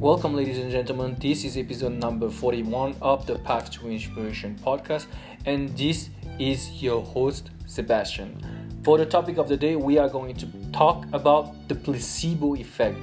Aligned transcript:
Welcome, 0.00 0.36
ladies 0.36 0.58
and 0.58 0.70
gentlemen. 0.70 1.16
This 1.18 1.42
is 1.42 1.56
episode 1.56 1.94
number 1.94 2.30
41 2.30 2.94
of 3.02 3.26
the 3.26 3.36
Path 3.40 3.72
to 3.72 3.90
Inspiration 3.90 4.56
podcast, 4.64 5.08
and 5.44 5.76
this 5.76 6.10
is 6.38 6.80
your 6.80 7.04
host, 7.04 7.50
Sebastian. 7.66 8.40
For 8.84 8.96
the 8.96 9.04
topic 9.04 9.38
of 9.38 9.48
the 9.48 9.56
day, 9.56 9.74
we 9.74 9.98
are 9.98 10.08
going 10.08 10.36
to 10.36 10.46
talk 10.72 11.04
about 11.12 11.66
the 11.66 11.74
placebo 11.74 12.54
effect 12.54 12.96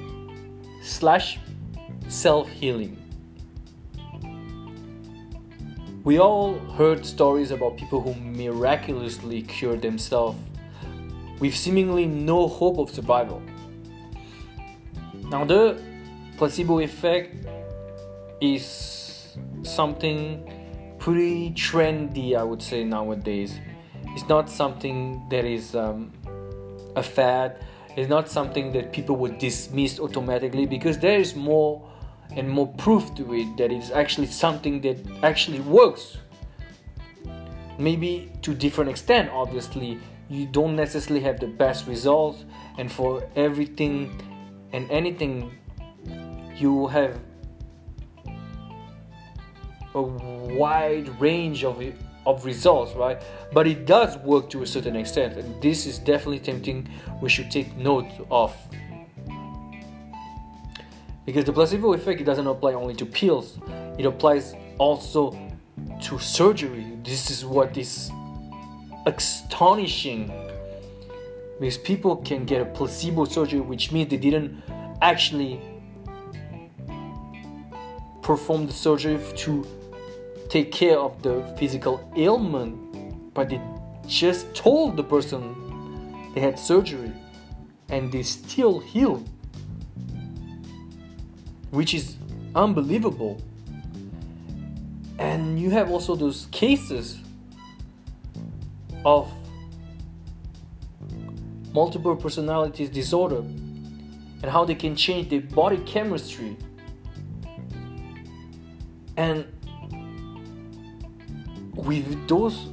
slash 0.82 1.38
self 2.08 2.48
healing. 2.48 2.96
We 6.02 6.18
all 6.18 6.58
heard 6.78 7.04
stories 7.04 7.50
about 7.50 7.76
people 7.76 8.00
who 8.00 8.14
miraculously 8.14 9.42
cured 9.42 9.82
themselves 9.82 10.38
with 11.40 11.54
seemingly 11.54 12.06
no 12.06 12.48
hope 12.48 12.78
of 12.78 12.88
survival. 12.88 13.42
Now, 15.28 15.44
the 15.44 15.78
placebo 16.36 16.80
effect 16.80 17.34
is 18.40 19.36
something 19.62 20.96
pretty 20.98 21.50
trendy, 21.50 22.36
I 22.36 22.42
would 22.42 22.62
say, 22.62 22.84
nowadays. 22.84 23.58
It's 24.08 24.28
not 24.28 24.48
something 24.48 25.26
that 25.30 25.44
is 25.44 25.74
um, 25.74 26.12
a 26.94 27.02
fad, 27.02 27.64
it's 27.96 28.08
not 28.08 28.28
something 28.28 28.72
that 28.72 28.92
people 28.92 29.16
would 29.16 29.38
dismiss 29.38 29.98
automatically 29.98 30.66
because 30.66 30.98
there 30.98 31.18
is 31.18 31.34
more 31.34 31.82
and 32.34 32.48
more 32.48 32.66
proof 32.74 33.14
to 33.14 33.34
it 33.34 33.56
that 33.56 33.72
it's 33.72 33.90
actually 33.90 34.26
something 34.26 34.80
that 34.82 34.98
actually 35.22 35.60
works. 35.60 36.18
Maybe 37.78 38.30
to 38.42 38.54
different 38.54 38.90
extent, 38.90 39.30
obviously, 39.32 39.98
you 40.28 40.46
don't 40.46 40.76
necessarily 40.76 41.20
have 41.22 41.40
the 41.40 41.46
best 41.46 41.86
results, 41.86 42.44
and 42.78 42.90
for 42.90 43.26
everything 43.36 44.20
and 44.72 44.90
anything 44.90 45.56
you 46.56 46.86
have 46.88 47.18
a 49.94 50.02
wide 50.02 51.08
range 51.20 51.64
of 51.64 51.82
of 52.26 52.44
results, 52.44 52.92
right? 52.94 53.22
But 53.52 53.66
it 53.66 53.86
does 53.86 54.18
work 54.18 54.50
to 54.50 54.62
a 54.62 54.66
certain 54.66 54.96
extent, 54.96 55.36
and 55.36 55.62
this 55.62 55.86
is 55.86 55.98
definitely 55.98 56.42
something 56.44 56.88
we 57.22 57.28
should 57.28 57.50
take 57.50 57.76
note 57.76 58.10
of. 58.30 58.54
Because 61.24 61.44
the 61.44 61.52
placebo 61.52 61.92
effect 61.92 62.20
it 62.20 62.24
doesn't 62.24 62.46
apply 62.46 62.74
only 62.74 62.94
to 62.94 63.06
pills; 63.06 63.58
it 63.96 64.06
applies 64.06 64.54
also 64.78 65.38
to 66.02 66.18
surgery. 66.18 66.86
This 67.04 67.30
is 67.30 67.44
what 67.44 67.76
is 67.76 68.10
astonishing. 69.06 70.32
Because 71.58 71.78
people 71.78 72.16
can 72.16 72.44
get 72.44 72.60
a 72.60 72.66
placebo 72.66 73.24
surgery, 73.24 73.60
which 73.60 73.92
means 73.92 74.10
they 74.10 74.18
didn't 74.18 74.62
actually 75.00 75.60
perform 78.26 78.66
the 78.66 78.72
surgery 78.72 79.20
to 79.36 79.64
take 80.48 80.72
care 80.72 80.98
of 80.98 81.22
the 81.22 81.44
physical 81.56 82.12
ailment, 82.16 82.74
but 83.32 83.48
they 83.48 83.60
just 84.08 84.52
told 84.52 84.96
the 84.96 85.04
person 85.04 85.54
they 86.34 86.40
had 86.40 86.58
surgery 86.58 87.12
and 87.88 88.10
they 88.10 88.24
still 88.24 88.80
healed, 88.80 89.28
which 91.70 91.94
is 91.94 92.16
unbelievable. 92.56 93.40
And 95.20 95.60
you 95.60 95.70
have 95.70 95.92
also 95.92 96.16
those 96.16 96.48
cases 96.50 97.20
of 99.04 99.32
multiple 101.72 102.16
personalities 102.16 102.90
disorder 102.90 103.38
and 104.42 104.50
how 104.50 104.64
they 104.64 104.74
can 104.74 104.96
change 104.96 105.30
their 105.30 105.42
body 105.42 105.76
chemistry 105.86 106.56
and 109.16 109.46
with 111.74 112.28
those 112.28 112.68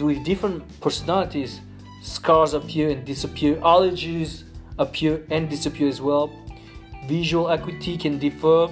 with 0.00 0.24
different 0.24 0.80
personalities 0.80 1.60
scars 2.02 2.54
appear 2.54 2.90
and 2.90 3.04
disappear 3.04 3.56
allergies 3.56 4.44
appear 4.78 5.24
and 5.30 5.48
disappear 5.48 5.88
as 5.88 6.00
well. 6.00 6.30
Visual 7.06 7.48
acuity 7.48 7.96
can 7.96 8.18
differ. 8.18 8.68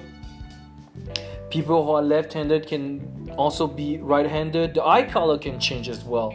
People 1.51 1.85
who 1.85 1.91
are 1.93 2.03
left-handed 2.03 2.67
can 2.67 3.33
also 3.37 3.67
be 3.67 3.99
right-handed. 3.99 4.75
The 4.75 4.85
eye 4.85 5.03
color 5.03 5.39
can 5.39 5.59
change 5.61 5.89
as 5.89 6.05
well. 6.05 6.35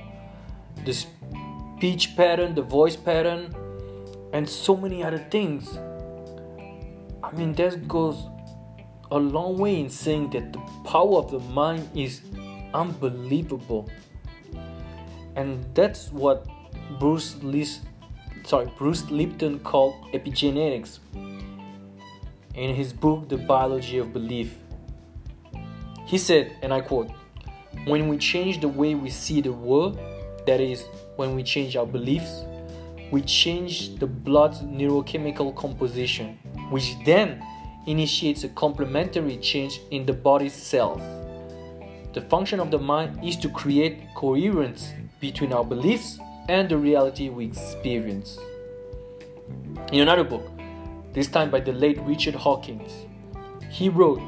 The 0.85 0.93
speech 0.93 2.15
pattern 2.15 2.55
the 2.55 2.61
voice 2.61 2.95
pattern 2.95 3.53
and 4.33 4.47
so 4.47 4.75
many 4.75 5.03
other 5.03 5.19
things. 5.29 5.77
I 7.23 7.31
mean 7.33 7.53
that 7.53 7.87
goes 7.87 8.27
a 9.11 9.17
long 9.17 9.57
way 9.57 9.79
in 9.79 9.89
saying 9.89 10.31
that 10.31 10.53
the 10.53 10.59
power 10.83 11.17
of 11.17 11.31
the 11.31 11.39
mind 11.39 11.89
is 11.95 12.21
unbelievable. 12.73 13.89
And 15.35 15.65
that's 15.73 16.11
what 16.11 16.45
Bruce 16.99 17.35
sorry, 18.45 18.71
Bruce 18.77 19.09
Lipton 19.09 19.59
called 19.59 19.95
epigenetics 20.13 20.99
in 22.53 22.73
his 22.73 22.93
book 22.93 23.27
The 23.27 23.37
Biology 23.37 23.97
of 23.97 24.13
Belief. 24.13 24.55
He 26.05 26.17
said, 26.17 26.55
and 26.61 26.73
I 26.73 26.81
quote, 26.81 27.09
when 27.85 28.07
we 28.07 28.17
change 28.17 28.61
the 28.61 28.67
way 28.67 28.95
we 28.95 29.09
see 29.09 29.41
the 29.41 29.51
world, 29.51 29.99
that 30.45 30.61
is, 30.61 30.85
when 31.15 31.35
we 31.35 31.43
change 31.43 31.75
our 31.75 31.85
beliefs, 31.85 32.43
we 33.11 33.21
change 33.21 33.95
the 33.95 34.07
blood's 34.07 34.59
neurochemical 34.59 35.55
composition, 35.55 36.37
which 36.69 36.95
then 37.05 37.43
initiates 37.87 38.43
a 38.43 38.49
complementary 38.49 39.37
change 39.37 39.81
in 39.91 40.05
the 40.05 40.13
body's 40.13 40.53
cells. 40.53 41.01
The 42.13 42.21
function 42.21 42.59
of 42.59 42.71
the 42.71 42.79
mind 42.79 43.23
is 43.23 43.35
to 43.37 43.49
create 43.49 44.07
coherence 44.15 44.93
between 45.19 45.51
our 45.53 45.65
beliefs 45.65 46.17
and 46.47 46.69
the 46.69 46.77
reality 46.77 47.29
we 47.29 47.45
experience. 47.45 48.37
In 49.91 50.01
another 50.01 50.23
book, 50.23 50.49
this 51.13 51.27
time 51.27 51.49
by 51.49 51.59
the 51.59 51.73
late 51.73 51.99
Richard 52.01 52.35
Hawkins, 52.35 52.91
he 53.69 53.89
wrote 53.89 54.21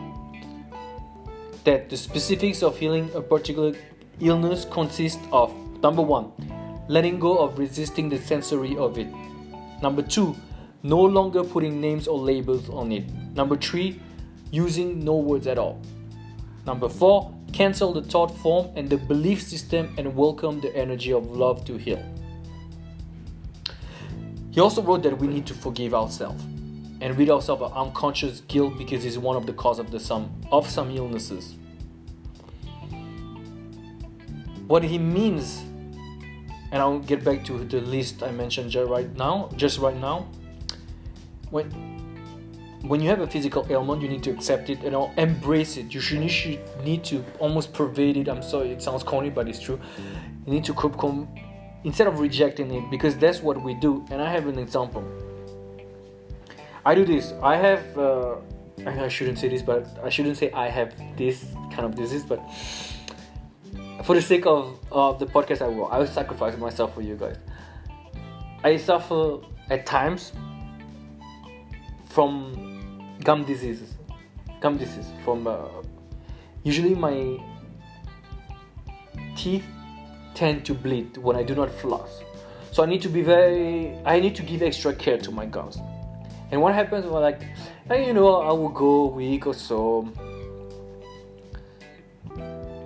that 1.64 1.90
the 1.90 1.98
specifics 1.98 2.64
of 2.64 2.78
healing 2.78 3.10
a 3.14 3.22
particular 3.22 3.74
illness 4.20 4.66
consist 4.66 5.20
of 5.32 5.54
number 5.82 6.02
one, 6.02 6.32
letting 6.88 7.20
go 7.20 7.38
of 7.38 7.58
resisting 7.58 8.10
the 8.10 8.18
sensory 8.18 8.76
of 8.78 8.98
it. 8.98 9.08
Number 9.82 10.02
two, 10.02 10.36
no 10.84 11.02
longer 11.02 11.44
putting 11.44 11.82
names 11.82 12.08
or 12.08 12.20
labels 12.20 12.70
on 12.70 12.92
it. 12.92 13.12
Number 13.34 13.56
three, 13.56 14.00
using 14.52 15.00
no 15.04 15.16
words 15.18 15.48
at 15.48 15.58
all. 15.58 15.82
Number 16.66 16.90
four, 16.90 17.34
cancel 17.54 17.94
the 17.94 18.02
thought 18.02 18.38
form 18.38 18.70
and 18.76 18.90
the 18.90 18.98
belief 18.98 19.42
system 19.42 19.94
and 19.98 20.16
welcome 20.16 20.60
the 20.62 20.76
energy 20.76 21.14
of 21.14 21.26
love 21.32 21.66
to 21.66 21.78
heal. 21.78 22.04
He 24.52 24.62
also 24.62 24.82
wrote 24.82 25.04
that 25.04 25.18
we 25.18 25.28
need 25.28 25.46
to 25.48 25.54
forgive 25.54 25.94
ourselves 25.94 26.44
and 27.00 27.18
rid 27.18 27.30
ourselves 27.30 27.62
of 27.62 27.74
unconscious 27.74 28.42
guilt 28.42 28.78
because 28.78 29.06
it's 29.06 29.18
one 29.18 29.36
of 29.36 29.46
the 29.46 29.54
cause 29.54 29.80
of 29.80 29.92
the 29.92 30.00
some 30.00 30.32
of 30.52 30.70
some 30.70 30.90
illnesses. 30.92 31.56
What 34.68 34.84
he 34.84 34.98
means, 34.98 35.60
and 36.72 36.82
I'll 36.82 37.00
get 37.00 37.24
back 37.24 37.46
to 37.46 37.64
the 37.64 37.80
list 37.82 38.24
I 38.24 38.32
mentioned 38.32 38.72
just 38.72 38.90
right 38.90 39.16
now, 39.16 39.50
just 39.56 39.80
right 39.80 39.96
now. 39.96 40.28
When 41.50 41.98
when 42.82 43.02
you 43.02 43.10
have 43.10 43.22
a 43.22 43.28
physical 43.28 43.66
ailment, 43.70 44.02
you 44.02 44.08
need 44.08 44.24
to 44.24 44.32
accept 44.32 44.70
it 44.70 44.84
and 44.84 44.96
embrace 45.18 45.78
it. 45.78 45.94
You 45.94 46.00
should, 46.00 46.22
you 46.22 46.30
should 46.30 46.60
need 46.84 47.04
to 47.06 47.24
almost 47.40 47.74
pervade 47.74 48.18
it. 48.18 48.28
I'm 48.28 48.44
sorry, 48.44 48.72
it 48.72 48.82
sounds 48.82 49.04
corny, 49.04 49.30
but 49.30 49.48
it's 49.48 49.60
true. 49.60 49.80
You 50.46 50.54
need 50.54 50.64
to 50.66 50.74
come 50.74 51.28
instead 51.84 52.08
of 52.08 52.20
rejecting 52.20 52.72
it 52.74 52.90
because 52.90 53.18
that's 53.18 53.42
what 53.42 53.62
we 53.62 53.74
do. 53.76 54.06
And 54.12 54.22
I 54.22 54.30
have 54.32 54.48
an 54.48 54.60
example. 54.60 55.04
I 56.86 56.96
do 56.96 57.06
this. 57.06 57.34
I 57.44 57.56
have. 57.58 57.98
Uh, 57.98 58.36
I 58.86 59.08
shouldn't 59.08 59.40
say 59.40 59.50
this, 59.50 59.62
but 59.62 59.86
I 60.04 60.10
shouldn't 60.10 60.38
say 60.38 60.52
I 60.52 60.70
have 60.70 60.94
this 61.18 61.46
kind 61.72 61.86
of 61.86 61.96
disease. 61.96 62.24
But 62.24 62.40
for 64.04 64.16
the 64.16 64.22
sake 64.22 64.46
of, 64.46 64.80
of 64.92 65.20
the 65.20 65.26
podcast, 65.26 65.62
I 65.62 65.68
will. 65.68 65.88
I 65.88 65.98
will 65.98 66.08
sacrifice 66.08 66.58
myself 66.58 66.94
for 66.94 67.02
you 67.02 67.16
guys. 67.16 67.38
I 68.64 68.78
suffer 68.78 69.40
at 69.70 69.86
times 69.86 70.32
from 72.18 73.20
gum 73.24 73.46
diseases. 73.46 73.94
Gum 74.60 74.76
disease 74.76 75.06
from 75.24 75.46
uh, 75.46 75.68
usually 76.64 76.96
my 76.96 77.40
teeth 79.36 79.64
tend 80.34 80.66
to 80.66 80.74
bleed 80.74 81.16
when 81.18 81.36
i 81.36 81.44
do 81.44 81.54
not 81.54 81.70
floss. 81.70 82.24
So 82.72 82.82
i 82.82 82.88
need 82.88 83.04
to 83.04 83.10
be 83.18 83.22
very 83.22 83.96
i 84.04 84.20
need 84.20 84.36
to 84.38 84.42
give 84.42 84.64
extra 84.64 84.96
care 84.96 85.20
to 85.20 85.32
my 85.32 85.46
gums. 85.46 85.78
And 86.50 86.60
what 86.60 86.74
happens 86.74 87.06
when 87.06 87.22
like 87.22 87.44
you 87.92 88.14
know 88.14 88.42
i 88.50 88.52
will 88.52 88.76
go 88.86 88.94
a 89.04 89.14
week 89.22 89.46
or 89.46 89.54
so 89.54 90.12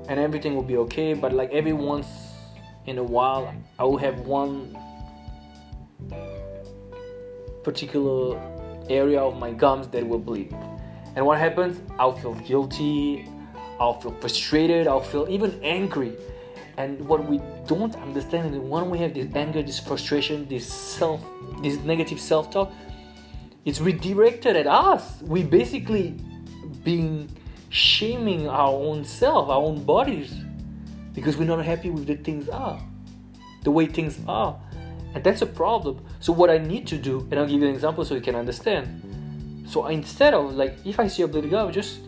and 0.09 0.19
everything 0.27 0.55
will 0.55 0.69
be 0.73 0.75
okay 0.85 1.13
but 1.13 1.31
like 1.31 1.51
every 1.51 1.71
once 1.71 2.07
in 2.85 2.97
a 2.97 3.03
while 3.15 3.53
i 3.79 3.83
will 3.85 4.01
have 4.07 4.19
one 4.39 4.77
particular 7.63 8.35
area 8.89 9.19
of 9.19 9.37
my 9.37 9.51
gums 9.51 9.87
that 9.89 10.07
will 10.07 10.19
bleed 10.19 10.53
And 11.15 11.25
what 11.25 11.39
happens? 11.39 11.81
I'll 11.99 12.17
feel 12.17 12.35
guilty, 12.35 13.27
I'll 13.79 13.99
feel 13.99 14.13
frustrated, 14.21 14.87
I'll 14.87 15.01
feel 15.01 15.27
even 15.29 15.59
angry. 15.63 16.15
And 16.77 17.05
what 17.07 17.27
we 17.27 17.41
don't 17.67 17.95
understand 17.95 18.53
is 18.55 18.59
when 18.59 18.89
we 18.89 18.97
have 18.99 19.13
this 19.13 19.27
anger, 19.35 19.61
this 19.61 19.79
frustration, 19.79 20.47
this 20.47 20.71
self, 20.71 21.21
this 21.61 21.77
negative 21.79 22.19
self-talk, 22.19 22.71
it's 23.65 23.81
redirected 23.81 24.55
at 24.55 24.67
us. 24.67 25.21
We 25.21 25.43
basically 25.43 26.15
being 26.83 27.29
shaming 27.69 28.47
our 28.47 28.73
own 28.73 29.03
self, 29.03 29.49
our 29.49 29.61
own 29.61 29.83
bodies, 29.83 30.33
because 31.13 31.37
we're 31.37 31.45
not 31.45 31.63
happy 31.63 31.89
with 31.89 32.07
the 32.07 32.15
things 32.15 32.49
are, 32.49 32.81
the 33.63 33.71
way 33.71 33.85
things 33.85 34.19
are, 34.27 34.59
and 35.13 35.23
that's 35.23 35.41
a 35.41 35.45
problem. 35.45 36.03
So 36.19 36.33
what 36.33 36.49
I 36.49 36.57
need 36.57 36.87
to 36.87 36.97
do, 36.97 37.27
and 37.31 37.39
I'll 37.39 37.47
give 37.47 37.61
you 37.61 37.67
an 37.67 37.73
example 37.73 38.05
so 38.05 38.15
you 38.15 38.21
can 38.21 38.35
understand. 38.35 39.65
So 39.67 39.87
instead 39.87 40.33
of 40.33 40.55
like, 40.55 40.77
if 40.85 40.99
I 40.99 41.07
see 41.07 41.23
a 41.23 41.27
bleeding 41.27 41.51
gum, 41.51 41.71
just 41.71 41.99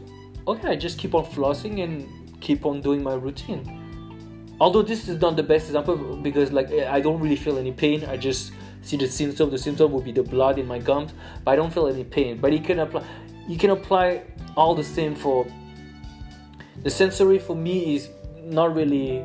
okay, 0.48 0.70
I 0.70 0.76
just 0.76 0.98
keep 0.98 1.16
on 1.16 1.26
flossing 1.26 1.84
and 1.84 2.42
keep 2.42 2.66
on 2.66 2.82
doing 2.82 3.04
my 3.04 3.14
routine. 3.14 3.80
Although 4.60 4.82
this 4.82 5.08
is 5.08 5.20
not 5.20 5.36
the 5.36 5.44
best 5.44 5.68
example 5.68 5.96
because 6.18 6.52
like 6.52 6.72
I 6.72 7.00
don't 7.00 7.20
really 7.20 7.36
feel 7.36 7.58
any 7.58 7.72
pain. 7.72 8.06
I 8.06 8.18
just 8.18 8.52
see 8.82 8.98
the 8.98 9.08
symptom. 9.08 9.50
The 9.50 9.58
symptom 9.58 9.92
would 9.94 10.06
be 10.06 10.12
the 10.12 10.24
blood 10.24 10.60
in 10.60 10.68
my 10.68 10.80
gums, 10.80 11.14
but 11.44 11.52
I 11.52 11.56
don't 11.56 11.74
feel 11.74 11.88
any 11.88 12.04
pain. 12.04 12.38
But 12.38 12.54
you 12.54 12.60
can 12.60 12.80
apply, 12.80 13.04
you 13.48 13.58
can 13.58 13.72
apply 13.72 14.24
all 14.56 14.76
the 14.76 14.84
same 14.84 15.16
for 15.16 15.46
the 16.84 16.90
sensory. 16.90 17.40
For 17.40 17.56
me, 17.56 17.96
is 17.96 18.10
not 18.44 18.76
really. 18.76 19.24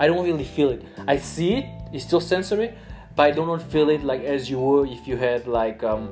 I 0.00 0.06
don't 0.06 0.24
really 0.24 0.44
feel 0.44 0.70
it. 0.70 0.82
I 1.06 1.16
see 1.16 1.54
it. 1.54 1.66
It's 1.92 2.04
still 2.04 2.20
sensory, 2.20 2.74
but 3.18 3.26
I 3.26 3.30
do 3.32 3.44
not 3.44 3.60
feel 3.62 3.88
it 3.90 4.04
like 4.04 4.22
as 4.22 4.48
you 4.48 4.60
would 4.60 4.90
if 4.90 5.08
you 5.08 5.16
had 5.16 5.48
like 5.48 5.82
um, 5.82 6.08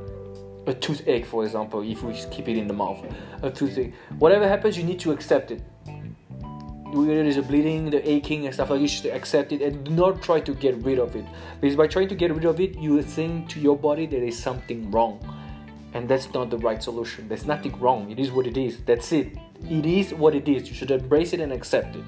a 0.67 0.75
toothache, 0.75 1.25
for 1.25 1.45
example. 1.45 1.89
If 1.89 2.03
we 2.03 2.13
keep 2.33 2.49
it 2.49 2.57
in 2.59 2.67
the 2.67 2.75
mouth, 2.75 3.01
a 3.43 3.51
toothache. 3.51 3.95
Whatever 4.19 4.49
happens, 4.49 4.77
you 4.77 4.83
need 4.83 4.99
to 5.01 5.13
accept 5.13 5.53
it 5.53 5.63
whether 6.91 7.23
there's 7.23 7.37
a 7.37 7.43
bleeding, 7.43 7.91
the 7.91 8.09
aching, 8.09 8.47
and 8.47 8.55
stuff 8.55 8.71
like 8.71 8.81
this, 8.81 8.93
you 8.93 9.03
should 9.03 9.13
accept 9.13 9.53
it 9.53 9.61
and 9.61 9.85
do 9.85 9.91
not 9.91 10.23
try 10.23 10.41
to 10.41 10.55
get 10.55 10.75
rid 10.79 10.99
of 10.99 11.15
it. 11.15 11.25
Because 11.61 11.77
by 11.77 11.87
trying 11.87 12.09
to 12.09 12.15
get 12.15 12.33
rid 12.35 12.45
of 12.45 12.61
it, 12.61 12.77
you 12.79 12.99
are 12.99 13.03
saying 13.03 13.49
to 13.49 13.61
your 13.61 13.77
body 13.77 14.07
there 14.07 14.23
is 14.25 14.39
something 14.39 14.91
wrong. 14.91 15.19
And 15.95 16.09
that's 16.09 16.33
not 16.33 16.51
the 16.51 16.59
right 16.59 16.83
solution. 16.83 17.29
There's 17.29 17.47
nothing 17.47 17.79
wrong. 17.79 18.11
It 18.11 18.19
is 18.19 18.31
what 18.31 18.47
it 18.47 18.57
is. 18.57 18.79
That's 18.85 19.13
it. 19.13 19.37
It 19.69 19.87
is 19.87 20.15
what 20.15 20.35
it 20.35 20.49
is. 20.49 20.69
You 20.69 20.75
should 20.75 20.91
embrace 20.91 21.33
it 21.33 21.41
and 21.41 21.53
accept 21.53 21.97
it. 21.97 22.05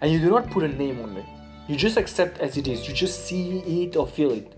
And 0.00 0.12
you 0.12 0.18
do 0.18 0.30
not 0.30 0.50
put 0.50 0.64
a 0.64 0.68
name 0.68 1.00
on 1.00 1.16
it. 1.16 1.37
You 1.68 1.76
just 1.76 1.96
accept 1.96 2.40
as 2.40 2.56
it 2.56 2.66
is. 2.66 2.88
You 2.88 2.94
just 2.94 3.26
see 3.26 3.58
it 3.84 3.96
or 3.96 4.06
feel 4.06 4.32
it. 4.32 4.52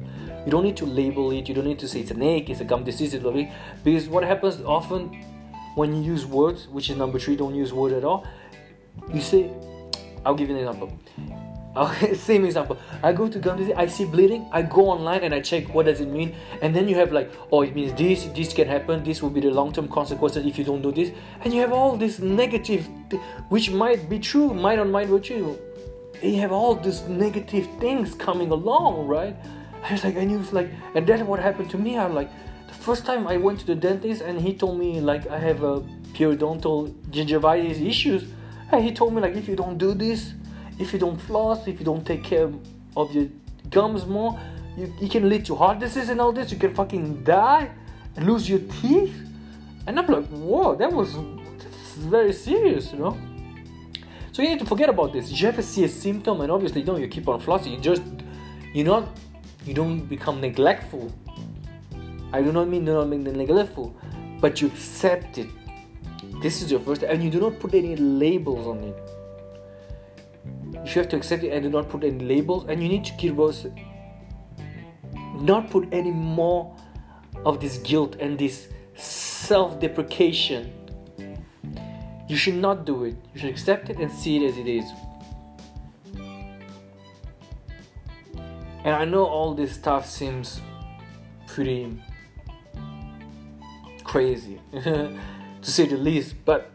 You 0.44 0.50
don't 0.50 0.64
need 0.64 0.76
to 0.78 0.86
label 0.86 1.32
it. 1.32 1.48
You 1.48 1.54
don't 1.54 1.66
need 1.66 1.80
to 1.80 1.88
say 1.88 2.00
it's 2.00 2.12
an 2.12 2.22
ache, 2.22 2.48
it's 2.48 2.60
a 2.60 2.64
gum 2.64 2.84
disease, 2.84 3.14
it's 3.14 3.24
a 3.24 3.52
because 3.84 4.08
what 4.08 4.22
happens 4.24 4.60
often 4.62 5.24
when 5.74 5.94
you 5.94 6.02
use 6.02 6.24
words, 6.24 6.68
which 6.68 6.88
is 6.90 6.96
number 6.96 7.18
three, 7.18 7.36
don't 7.36 7.54
use 7.54 7.72
word 7.72 7.92
at 7.92 8.04
all 8.04 8.26
you 9.12 9.20
say, 9.20 9.50
I'll 10.24 10.34
give 10.34 10.48
you 10.48 10.56
an 10.56 10.66
example. 10.66 10.92
same 12.16 12.44
example. 12.44 12.76
I 13.02 13.12
go 13.12 13.28
to 13.28 13.38
gum 13.38 13.56
disease, 13.56 13.74
I 13.76 13.86
see 13.86 14.04
bleeding, 14.04 14.48
I 14.52 14.62
go 14.62 14.88
online 14.88 15.22
and 15.22 15.34
I 15.34 15.40
check 15.40 15.72
what 15.72 15.86
does 15.86 16.00
it 16.00 16.08
mean, 16.08 16.34
and 16.62 16.74
then 16.74 16.88
you 16.88 16.96
have 16.96 17.12
like, 17.12 17.32
oh, 17.52 17.62
it 17.62 17.74
means 17.74 17.92
this, 17.94 18.24
this 18.34 18.52
can 18.52 18.66
happen, 18.66 19.04
this 19.04 19.22
will 19.22 19.30
be 19.30 19.40
the 19.40 19.50
long-term 19.50 19.88
consequences 19.88 20.44
if 20.44 20.58
you 20.58 20.64
don't 20.64 20.82
do 20.82 20.90
this, 20.90 21.12
and 21.42 21.54
you 21.54 21.60
have 21.60 21.72
all 21.72 21.96
this 21.96 22.18
negative, 22.18 22.88
which 23.48 23.70
might 23.70 24.08
be 24.08 24.18
true, 24.18 24.52
might 24.52 24.76
not 24.76 24.88
might 24.88 25.08
not 25.08 25.22
be 25.22 25.28
true. 25.28 25.58
You 26.22 26.40
have 26.40 26.52
all 26.52 26.74
these 26.74 27.02
negative 27.02 27.66
things 27.78 28.14
coming 28.14 28.50
along, 28.50 29.06
right? 29.06 29.36
I 29.82 29.92
was 29.92 30.04
like, 30.04 30.16
and 30.16 30.30
you 30.30 30.38
was 30.38 30.52
like, 30.52 30.70
and 30.94 31.06
that's 31.06 31.22
what 31.22 31.40
happened 31.40 31.70
to 31.70 31.78
me. 31.78 31.98
I'm 31.98 32.14
like, 32.14 32.30
the 32.68 32.74
first 32.74 33.06
time 33.06 33.26
I 33.26 33.36
went 33.38 33.60
to 33.60 33.66
the 33.66 33.74
dentist 33.74 34.22
and 34.22 34.40
he 34.40 34.54
told 34.54 34.78
me 34.78 35.00
like 35.00 35.26
I 35.28 35.38
have 35.38 35.62
a 35.62 35.80
periodontal 36.12 36.92
gingivitis 37.10 37.80
issues 37.86 38.24
and 38.70 38.84
he 38.84 38.92
told 38.92 39.14
me 39.14 39.20
like 39.20 39.34
if 39.34 39.48
you 39.48 39.56
don't 39.56 39.78
do 39.78 39.94
this, 39.94 40.34
if 40.78 40.92
you 40.92 40.98
don't 40.98 41.18
floss, 41.18 41.66
if 41.66 41.78
you 41.78 41.84
don't 41.84 42.06
take 42.06 42.22
care 42.22 42.50
of 42.96 43.14
your 43.14 43.28
gums 43.70 44.04
more, 44.06 44.38
you, 44.76 44.92
you 45.00 45.08
can 45.08 45.28
lead 45.28 45.44
to 45.46 45.54
heart 45.54 45.78
disease 45.78 46.10
and 46.10 46.20
all 46.20 46.32
this. 46.32 46.52
You 46.52 46.58
can 46.58 46.74
fucking 46.74 47.24
die 47.24 47.70
and 48.16 48.26
lose 48.26 48.48
your 48.48 48.60
teeth. 48.80 49.14
And 49.86 49.98
I'm 49.98 50.06
like, 50.06 50.26
whoa, 50.28 50.74
that 50.76 50.92
was 50.92 51.16
very 51.98 52.32
serious, 52.32 52.92
you 52.92 52.98
know. 52.98 53.18
So 54.32 54.42
you 54.42 54.48
need 54.48 54.60
to 54.60 54.66
forget 54.66 54.88
about 54.88 55.12
this. 55.12 55.30
You 55.30 55.46
have 55.46 55.56
to 55.56 55.62
see 55.62 55.84
a 55.84 55.88
symptom, 55.88 56.40
and 56.40 56.50
obviously, 56.50 56.82
don't. 56.82 57.00
You 57.00 57.08
keep 57.08 57.28
on 57.28 57.40
flossing. 57.40 57.72
You 57.72 57.78
just, 57.78 58.02
you 58.72 58.84
not, 58.84 59.08
you 59.64 59.74
don't 59.74 60.06
become 60.06 60.40
neglectful. 60.40 61.12
I 62.32 62.42
do 62.42 62.52
not 62.52 62.68
mean 62.68 62.84
do 62.84 62.94
not 62.94 63.08
make 63.08 63.20
neglectful, 63.20 63.96
but 64.40 64.60
you 64.60 64.68
accept 64.68 65.38
it 65.38 65.48
this 66.40 66.62
is 66.62 66.70
your 66.70 66.80
first, 66.80 67.02
and 67.02 67.22
you 67.22 67.28
do 67.28 67.38
not 67.38 67.60
put 67.60 67.74
any 67.74 67.96
labels 67.96 68.66
on 68.66 68.82
it. 68.82 68.96
You 70.86 70.92
have 70.94 71.08
to 71.10 71.16
accept 71.16 71.44
it 71.44 71.52
and 71.52 71.62
do 71.62 71.68
not 71.68 71.90
put 71.90 72.02
any 72.02 72.24
labels, 72.24 72.64
and 72.66 72.82
you 72.82 72.88
need 72.88 73.04
to 73.04 73.12
keep 73.16 73.38
us 73.38 73.66
not 75.34 75.70
put 75.70 75.92
any 75.92 76.10
more 76.10 76.74
of 77.44 77.60
this 77.60 77.78
guilt 77.78 78.16
and 78.20 78.38
this 78.38 78.68
self-deprecation. 78.94 80.72
You 82.30 82.36
should 82.36 82.54
not 82.54 82.84
do 82.84 83.02
it. 83.02 83.16
You 83.34 83.40
should 83.40 83.50
accept 83.50 83.90
it 83.90 83.98
and 83.98 84.08
see 84.08 84.36
it 84.36 84.50
as 84.50 84.56
it 84.56 84.68
is. 84.68 84.84
And 88.84 88.94
I 88.94 89.04
know 89.04 89.24
all 89.24 89.52
this 89.52 89.72
stuff 89.72 90.08
seems 90.08 90.60
pretty 91.48 92.00
crazy. 94.04 94.60
to 94.72 95.18
say 95.60 95.86
the 95.86 95.96
least. 95.96 96.36
But 96.44 96.70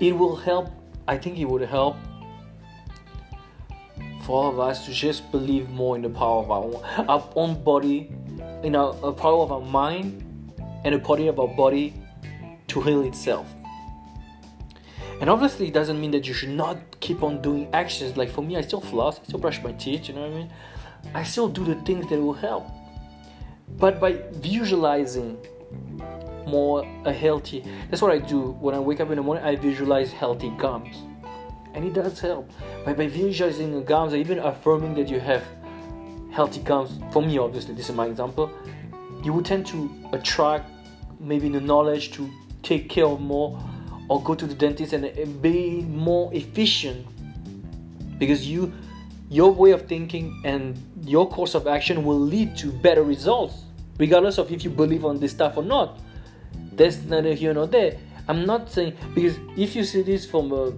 it 0.00 0.16
will 0.16 0.36
help. 0.36 0.70
I 1.06 1.18
think 1.18 1.38
it 1.38 1.44
would 1.44 1.68
help 1.68 1.98
for 4.22 4.42
all 4.42 4.48
of 4.52 4.58
us 4.58 4.86
to 4.86 4.92
just 4.92 5.30
believe 5.30 5.68
more 5.68 5.96
in 5.96 6.02
the 6.02 6.08
power 6.08 6.42
of 6.44 6.50
our 6.50 6.64
own, 6.64 7.08
our 7.08 7.28
own 7.36 7.62
body, 7.62 8.10
in 8.62 8.74
our, 8.74 8.94
power 9.12 9.42
of 9.42 9.52
our 9.52 9.60
mind, 9.60 10.24
and 10.82 10.94
the 10.94 10.98
body 10.98 11.26
of 11.26 11.38
our 11.38 11.48
body 11.48 11.92
to 12.68 12.80
heal 12.80 13.02
itself. 13.02 13.46
And 15.22 15.30
obviously, 15.30 15.68
it 15.68 15.72
doesn't 15.72 16.00
mean 16.00 16.10
that 16.10 16.26
you 16.26 16.34
should 16.34 16.48
not 16.48 16.78
keep 16.98 17.22
on 17.22 17.40
doing 17.40 17.68
actions. 17.72 18.16
Like 18.16 18.28
for 18.28 18.42
me, 18.42 18.56
I 18.56 18.60
still 18.60 18.80
floss, 18.80 19.20
I 19.20 19.22
still 19.22 19.38
brush 19.38 19.62
my 19.62 19.70
teeth, 19.72 20.08
you 20.08 20.14
know 20.14 20.22
what 20.22 20.32
I 20.32 20.34
mean? 20.34 20.52
I 21.14 21.22
still 21.22 21.48
do 21.48 21.64
the 21.64 21.76
things 21.82 22.10
that 22.10 22.20
will 22.20 22.32
help. 22.34 22.66
But 23.78 24.00
by 24.00 24.14
visualizing 24.32 25.38
more 26.46 26.84
a 27.04 27.12
healthy 27.12 27.64
that's 27.88 28.02
what 28.02 28.10
i 28.10 28.18
do 28.18 28.50
when 28.60 28.74
i 28.74 28.78
wake 28.78 29.00
up 29.00 29.08
in 29.10 29.16
the 29.16 29.22
morning 29.22 29.44
i 29.44 29.54
visualize 29.54 30.12
healthy 30.12 30.50
gums 30.58 30.96
and 31.74 31.84
it 31.84 31.92
does 31.92 32.18
help 32.20 32.50
by, 32.84 32.92
by 32.92 33.06
visualizing 33.06 33.84
gums 33.84 34.12
even 34.12 34.40
affirming 34.40 34.92
that 34.92 35.08
you 35.08 35.20
have 35.20 35.44
healthy 36.32 36.60
gums 36.60 36.98
for 37.12 37.22
me 37.22 37.38
obviously 37.38 37.74
this 37.74 37.88
is 37.88 37.94
my 37.94 38.06
example 38.06 38.50
you 39.22 39.32
will 39.32 39.42
tend 39.42 39.64
to 39.64 39.88
attract 40.12 40.68
maybe 41.20 41.48
the 41.48 41.60
knowledge 41.60 42.10
to 42.12 42.28
take 42.62 42.88
care 42.88 43.06
of 43.06 43.20
more 43.20 43.56
or 44.12 44.22
go 44.22 44.34
to 44.34 44.46
the 44.46 44.54
dentist 44.54 44.92
and 44.92 45.42
be 45.42 45.82
more 45.88 46.32
efficient 46.34 47.06
because 48.18 48.46
you 48.46 48.70
your 49.30 49.50
way 49.50 49.70
of 49.70 49.88
thinking 49.88 50.38
and 50.44 50.78
your 51.02 51.26
course 51.28 51.54
of 51.54 51.66
action 51.66 52.04
will 52.04 52.20
lead 52.20 52.54
to 52.54 52.70
better 52.70 53.02
results 53.02 53.64
regardless 53.98 54.36
of 54.36 54.52
if 54.52 54.64
you 54.64 54.70
believe 54.70 55.06
on 55.06 55.18
this 55.18 55.30
stuff 55.30 55.56
or 55.56 55.62
not 55.62 55.98
that's 56.76 56.98
neither 57.02 57.34
here 57.34 57.52
nor 57.54 57.66
there. 57.66 57.98
I'm 58.28 58.46
not 58.46 58.70
saying 58.70 58.96
because 59.14 59.38
if 59.56 59.76
you 59.76 59.84
see 59.84 60.02
this 60.02 60.26
from 60.26 60.52
a 60.52 60.72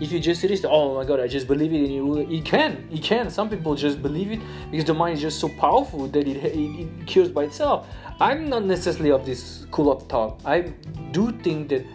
if 0.00 0.10
you 0.10 0.18
just 0.18 0.40
see 0.40 0.48
this, 0.48 0.64
oh 0.64 0.96
my 0.96 1.04
god, 1.04 1.20
I 1.20 1.28
just 1.28 1.46
believe 1.46 1.72
it, 1.72 1.78
and 1.84 1.94
you 1.94 2.26
you 2.28 2.42
can, 2.42 2.88
you 2.90 3.00
can. 3.00 3.30
Some 3.30 3.48
people 3.48 3.74
just 3.76 4.02
believe 4.02 4.32
it 4.32 4.40
because 4.70 4.84
the 4.84 4.94
mind 4.94 5.14
is 5.14 5.20
just 5.20 5.38
so 5.38 5.48
powerful 5.48 6.08
that 6.08 6.26
it, 6.26 6.36
it, 6.36 6.80
it 6.80 7.06
cures 7.06 7.30
by 7.30 7.44
itself. 7.44 7.86
I'm 8.20 8.48
not 8.48 8.64
necessarily 8.64 9.12
of 9.12 9.24
this 9.24 9.60
school 9.62 9.92
of 9.92 10.08
thought. 10.08 10.40
I 10.44 10.72
do 11.12 11.30
think 11.30 11.68
that 11.68 11.86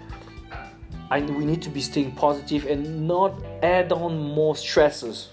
I, 1.09 1.21
we 1.21 1.45
need 1.45 1.61
to 1.63 1.69
be 1.69 1.81
staying 1.81 2.11
positive 2.13 2.65
and 2.65 3.07
not 3.07 3.43
add 3.63 3.91
on 3.91 4.17
more 4.17 4.55
stresses 4.55 5.29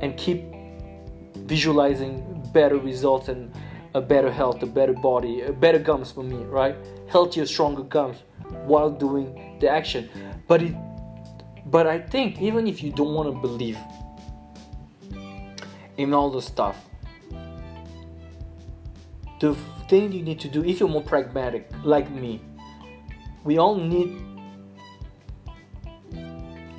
and 0.00 0.16
keep 0.16 0.44
visualizing 1.34 2.48
better 2.52 2.78
results 2.78 3.28
and 3.28 3.52
a 3.94 4.00
better 4.00 4.30
health, 4.30 4.62
a 4.62 4.66
better 4.66 4.92
body, 4.92 5.42
a 5.42 5.52
better 5.52 5.78
gums 5.78 6.12
for 6.12 6.22
me, 6.22 6.36
right? 6.44 6.76
Healthier, 7.08 7.46
stronger 7.46 7.82
gums 7.82 8.22
while 8.64 8.90
doing 8.90 9.58
the 9.60 9.68
action. 9.68 10.08
But 10.46 10.62
it 10.62 10.74
but 11.66 11.86
I 11.86 11.98
think 11.98 12.40
even 12.40 12.66
if 12.66 12.82
you 12.82 12.90
don't 12.92 13.12
want 13.12 13.28
to 13.28 13.38
believe 13.38 13.78
in 15.98 16.14
all 16.14 16.30
the 16.30 16.40
stuff, 16.40 16.76
the 19.40 19.54
thing 19.88 20.12
you 20.12 20.22
need 20.22 20.40
to 20.40 20.48
do 20.48 20.64
if 20.64 20.80
you're 20.80 20.88
more 20.88 21.02
pragmatic 21.02 21.70
like 21.84 22.10
me, 22.10 22.40
we 23.44 23.58
all 23.58 23.74
need 23.74 24.27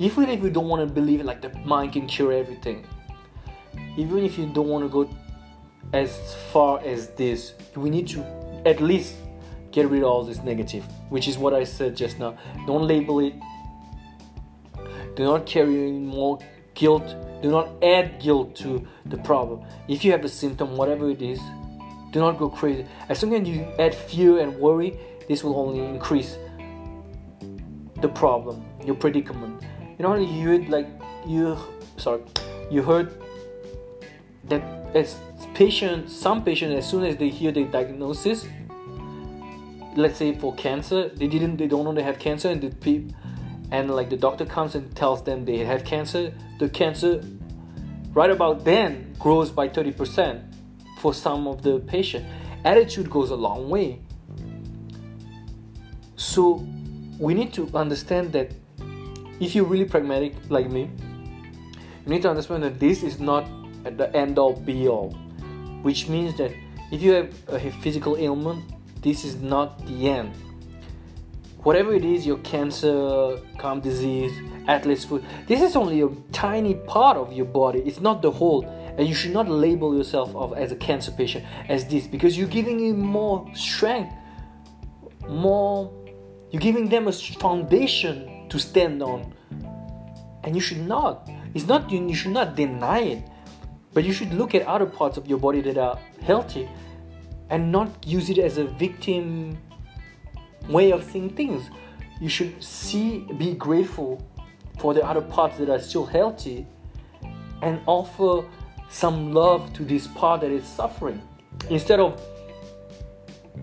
even 0.00 0.28
if 0.28 0.42
you 0.42 0.50
don't 0.50 0.66
want 0.66 0.86
to 0.86 0.92
believe 0.92 1.20
it 1.20 1.26
like 1.26 1.40
the 1.40 1.50
mind 1.60 1.92
can 1.92 2.06
cure 2.08 2.32
everything 2.32 2.84
even 3.96 4.24
if 4.24 4.36
you 4.36 4.46
don't 4.46 4.68
want 4.68 4.84
to 4.84 4.88
go 4.88 5.08
as 5.92 6.34
far 6.52 6.80
as 6.80 7.10
this 7.10 7.54
we 7.76 7.88
need 7.90 8.08
to 8.08 8.24
at 8.66 8.80
least 8.80 9.14
get 9.70 9.88
rid 9.88 10.02
of 10.02 10.08
all 10.08 10.24
this 10.24 10.42
negative 10.42 10.84
which 11.10 11.28
is 11.28 11.36
what 11.36 11.52
I 11.52 11.64
said 11.64 11.96
just 11.96 12.18
now. 12.18 12.38
Don't 12.66 12.86
label 12.86 13.20
it. 13.20 13.34
Do 15.16 15.24
not 15.24 15.44
carry 15.44 15.88
any 15.88 15.98
more 15.98 16.38
guilt. 16.74 17.14
Do 17.42 17.50
not 17.50 17.68
add 17.82 18.20
guilt 18.20 18.54
to 18.56 18.86
the 19.04 19.18
problem. 19.18 19.62
If 19.88 20.04
you 20.04 20.12
have 20.12 20.24
a 20.24 20.28
symptom, 20.28 20.76
whatever 20.76 21.10
it 21.10 21.20
is, 21.20 21.40
do 22.12 22.20
not 22.20 22.38
go 22.38 22.48
crazy. 22.48 22.86
As 23.08 23.18
soon 23.18 23.34
as 23.34 23.46
you 23.46 23.66
add 23.78 23.94
fear 23.94 24.38
and 24.38 24.56
worry, 24.56 24.98
this 25.28 25.44
will 25.44 25.56
only 25.56 25.84
increase 25.84 26.38
the 28.00 28.08
problem, 28.08 28.64
your 28.84 28.94
predicament. 28.94 29.62
You 30.00 30.06
know, 30.06 30.14
you 30.14 30.48
heard 30.48 30.70
like 30.70 30.88
you 31.26 31.58
sorry, 31.98 32.22
you 32.70 32.82
heard 32.82 33.12
that 34.44 34.62
as 34.94 35.18
patients, 35.52 36.16
some 36.16 36.42
patients, 36.42 36.74
as 36.78 36.88
soon 36.88 37.04
as 37.04 37.18
they 37.18 37.28
hear 37.28 37.52
the 37.52 37.64
diagnosis, 37.64 38.48
let's 39.96 40.16
say 40.16 40.34
for 40.34 40.54
cancer, 40.54 41.10
they 41.10 41.26
didn't, 41.26 41.58
they 41.58 41.66
don't 41.66 41.84
know 41.84 41.92
they 41.92 42.02
have 42.02 42.18
cancer, 42.18 42.48
and 42.48 42.62
the 42.62 42.70
people, 42.76 43.14
and 43.72 43.90
like 43.90 44.08
the 44.08 44.16
doctor 44.16 44.46
comes 44.46 44.74
and 44.74 44.96
tells 44.96 45.22
them 45.22 45.44
they 45.44 45.58
have 45.58 45.84
cancer, 45.84 46.32
the 46.58 46.70
cancer, 46.70 47.22
right 48.14 48.30
about 48.30 48.64
then, 48.64 49.14
grows 49.18 49.50
by 49.50 49.68
thirty 49.68 49.92
percent 49.92 50.40
for 51.00 51.12
some 51.12 51.46
of 51.46 51.60
the 51.60 51.78
patient. 51.80 52.24
Attitude 52.64 53.10
goes 53.10 53.28
a 53.28 53.36
long 53.36 53.68
way. 53.68 54.00
So 56.16 56.66
we 57.18 57.34
need 57.34 57.52
to 57.52 57.68
understand 57.74 58.32
that 58.32 58.52
if 59.40 59.54
you're 59.54 59.64
really 59.64 59.86
pragmatic 59.86 60.34
like 60.50 60.70
me, 60.70 60.90
you 62.04 62.12
need 62.12 62.22
to 62.22 62.30
understand 62.30 62.62
that 62.62 62.78
this 62.78 63.02
is 63.02 63.18
not 63.18 63.48
at 63.84 63.96
the 63.96 64.14
end 64.14 64.38
all 64.38 64.54
be 64.54 64.86
all, 64.86 65.10
which 65.82 66.08
means 66.08 66.36
that 66.36 66.52
if 66.92 67.02
you 67.02 67.12
have 67.12 67.32
a 67.48 67.70
physical 67.80 68.16
ailment, 68.16 68.64
this 69.02 69.24
is 69.24 69.36
not 69.36 69.84
the 69.86 70.08
end. 70.08 70.34
Whatever 71.62 71.94
it 71.94 72.04
is, 72.04 72.26
your 72.26 72.38
cancer, 72.38 73.38
gum 73.58 73.80
disease, 73.80 74.32
athlete's 74.66 75.04
foot, 75.04 75.22
this 75.46 75.60
is 75.60 75.76
only 75.76 76.02
a 76.02 76.08
tiny 76.32 76.74
part 76.74 77.16
of 77.16 77.32
your 77.32 77.46
body. 77.46 77.80
It's 77.80 78.00
not 78.00 78.22
the 78.22 78.30
whole. 78.30 78.64
And 78.96 79.06
you 79.08 79.14
should 79.14 79.32
not 79.32 79.48
label 79.48 79.96
yourself 79.96 80.54
as 80.56 80.72
a 80.72 80.76
cancer 80.76 81.12
patient 81.12 81.44
as 81.68 81.86
this 81.86 82.06
because 82.06 82.36
you're 82.36 82.48
giving 82.48 82.78
you 82.78 82.92
more 82.92 83.46
strength, 83.54 84.12
more, 85.28 85.92
you're 86.50 86.60
giving 86.60 86.88
them 86.88 87.08
a 87.08 87.12
foundation 87.12 88.29
to 88.50 88.58
stand 88.58 89.02
on. 89.02 89.32
And 90.44 90.54
you 90.54 90.60
should 90.60 90.86
not. 90.86 91.28
It's 91.54 91.66
not 91.66 91.90
you 91.90 92.14
should 92.14 92.32
not 92.32 92.54
deny 92.54 93.00
it, 93.00 93.22
but 93.92 94.04
you 94.04 94.12
should 94.12 94.32
look 94.34 94.54
at 94.54 94.66
other 94.66 94.86
parts 94.86 95.16
of 95.16 95.26
your 95.26 95.38
body 95.38 95.60
that 95.62 95.78
are 95.78 95.98
healthy 96.22 96.68
and 97.48 97.72
not 97.72 98.06
use 98.06 98.30
it 98.30 98.38
as 98.38 98.58
a 98.58 98.64
victim 98.64 99.58
way 100.68 100.92
of 100.92 101.02
seeing 101.04 101.30
things. 101.30 101.70
You 102.20 102.28
should 102.28 102.62
see, 102.62 103.20
be 103.38 103.54
grateful 103.54 104.24
for 104.78 104.94
the 104.94 105.04
other 105.04 105.20
parts 105.20 105.58
that 105.58 105.68
are 105.68 105.80
still 105.80 106.06
healthy 106.06 106.66
and 107.62 107.80
offer 107.86 108.46
some 108.88 109.32
love 109.32 109.72
to 109.74 109.84
this 109.84 110.06
part 110.06 110.40
that 110.42 110.50
is 110.50 110.66
suffering. 110.66 111.20
Instead 111.68 112.00
of 112.00 112.20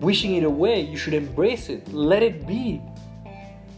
wishing 0.00 0.36
it 0.36 0.44
away, 0.44 0.80
you 0.80 0.96
should 0.96 1.14
embrace 1.14 1.68
it. 1.68 1.88
Let 1.92 2.22
it 2.22 2.46
be. 2.46 2.80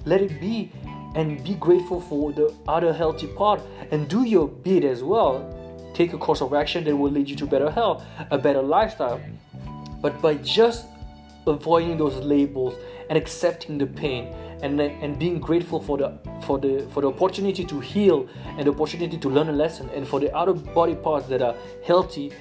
Let 0.05 0.21
it 0.21 0.41
be 0.41 0.73
and 1.15 1.43
be 1.43 1.55
grateful 1.55 2.01
for 2.01 2.33
the 2.33 2.55
other 2.69 2.93
healthy 2.93 3.27
part 3.27 3.61
and 3.91 4.09
do 4.09 4.25
your 4.25 4.49
bit 4.49 4.85
as 4.85 5.03
well. 5.03 5.57
Take 5.95 6.13
a 6.13 6.19
course 6.19 6.41
of 6.41 6.55
action 6.55 6.85
that 6.85 6.97
will 6.97 7.11
lead 7.11 7.29
you 7.29 7.37
to 7.37 7.47
better 7.47 7.71
health, 7.71 8.05
a 8.31 8.39
better 8.39 8.63
lifestyle. 8.63 9.21
But 10.01 10.23
by 10.23 10.35
just 10.35 10.87
avoiding 11.47 11.99
those 11.99 12.17
labels 12.17 12.75
and 13.09 13.19
accepting 13.19 13.77
the 13.77 13.87
pain 13.87 14.33
and, 14.63 14.81
and 14.81 15.19
being 15.19 15.41
grateful 15.41 15.81
for 15.81 15.99
the 15.99 16.19
for 16.43 16.59
the 16.59 16.87
for 16.93 17.03
the 17.03 17.09
opportunity 17.09 17.65
to 17.65 17.81
heal 17.81 18.29
and 18.57 18.67
the 18.67 18.71
opportunity 18.71 19.19
to 19.19 19.29
learn 19.29 19.49
a 19.49 19.53
lesson 19.53 19.89
and 19.95 20.07
for 20.07 20.21
the 20.21 20.35
other 20.35 20.53
body 20.53 20.95
parts 20.95 21.27
that 21.27 21.43
are 21.43 21.55
healthy 21.85 22.33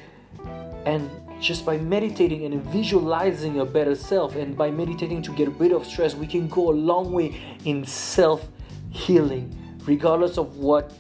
and 0.86 1.10
just 1.40 1.66
by 1.66 1.78
meditating 1.78 2.44
and 2.46 2.62
visualizing 2.66 3.62
a 3.62 3.66
better 3.66 3.96
self 3.96 4.36
and 4.36 4.58
by 4.58 4.70
meditating 4.70 5.22
to 5.22 5.32
get 5.32 5.50
rid 5.60 5.72
of 5.72 5.86
stress 5.86 6.14
we 6.14 6.28
can 6.28 6.48
go 6.50 6.70
a 6.70 6.76
long 6.76 7.12
way 7.12 7.40
in 7.66 7.86
self 7.86 8.48
healing 8.92 9.56
regardless 9.86 10.38
of 10.38 10.58
what 10.58 10.94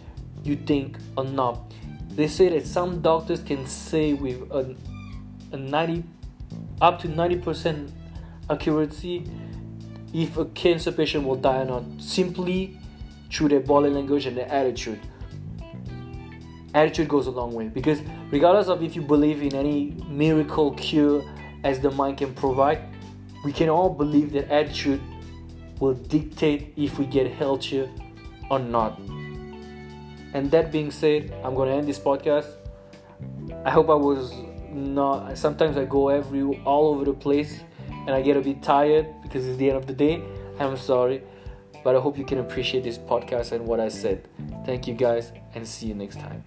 you 0.43 0.55
think 0.55 0.97
or 1.17 1.23
not. 1.23 1.73
They 2.11 2.27
say 2.27 2.49
that 2.49 2.65
some 2.65 3.01
doctors 3.01 3.41
can 3.41 3.65
say 3.65 4.13
with 4.13 4.41
a, 4.51 4.75
a 5.51 5.57
90 5.57 6.03
up 6.81 6.99
to 6.99 7.07
90% 7.07 7.91
accuracy 8.49 9.29
if 10.13 10.37
a 10.37 10.45
cancer 10.45 10.91
patient 10.91 11.25
will 11.25 11.35
die 11.35 11.61
or 11.61 11.65
not 11.65 11.83
simply 11.99 12.77
through 13.31 13.49
their 13.49 13.59
body 13.59 13.89
language 13.89 14.25
and 14.25 14.35
their 14.35 14.47
attitude. 14.47 14.99
Attitude 16.73 17.07
goes 17.09 17.27
a 17.27 17.31
long 17.31 17.53
way 17.53 17.67
because 17.67 18.01
regardless 18.31 18.67
of 18.67 18.83
if 18.83 18.95
you 18.95 19.01
believe 19.01 19.41
in 19.41 19.55
any 19.55 19.91
miracle 20.07 20.71
cure 20.73 21.23
as 21.63 21.79
the 21.79 21.91
mind 21.91 22.17
can 22.17 22.33
provide 22.33 22.79
we 23.43 23.51
can 23.51 23.69
all 23.69 23.89
believe 23.89 24.31
that 24.33 24.49
attitude 24.51 25.01
will 25.79 25.93
dictate 25.93 26.73
if 26.75 26.99
we 26.99 27.05
get 27.05 27.31
healthier 27.31 27.89
or 28.49 28.59
not. 28.59 28.99
And 30.33 30.51
that 30.51 30.71
being 30.71 30.91
said 30.91 31.33
i'm 31.43 31.55
to 31.55 31.67
end 31.67 31.87
this 31.87 31.99
podcast. 31.99 32.51
I 33.65 33.71
hope 33.71 33.89
i 33.89 33.95
was 33.95 34.33
not 34.71 35.37
sometimes 35.37 35.77
i 35.77 35.85
go 35.85 36.09
every 36.09 36.43
all 36.63 36.93
over 36.93 37.05
the 37.05 37.13
place 37.13 37.61
and 37.89 38.11
i 38.11 38.21
get 38.21 38.37
a 38.37 38.41
bit 38.41 38.61
tired 38.61 39.07
because 39.23 39.45
it's 39.45 39.57
the 39.57 39.69
end 39.69 39.77
of 39.77 39.87
the 39.87 39.93
day. 39.93 40.21
I'm 40.59 40.77
sorry 40.77 41.23
but 41.83 41.95
i 41.95 41.99
hope 41.99 42.17
you 42.17 42.25
can 42.25 42.39
appreciate 42.39 42.83
this 42.83 42.97
podcast 42.97 43.53
and 43.53 43.65
what 43.65 43.79
i 43.79 43.87
said. 43.87 44.27
Thank 44.65 44.87
you 44.87 44.93
guys 44.93 45.31
and 45.55 45.67
see 45.67 45.87
you 45.87 45.95
next 45.95 46.19
time 46.19 46.43